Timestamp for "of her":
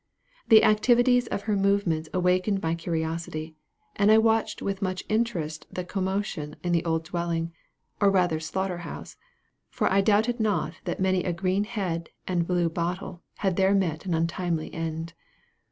1.29-1.55